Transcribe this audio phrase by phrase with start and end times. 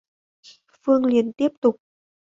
[0.81, 1.75] Phương liền tiếp tục